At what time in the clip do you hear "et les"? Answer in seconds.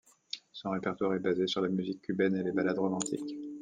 2.35-2.51